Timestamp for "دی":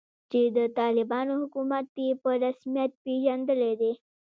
3.81-3.93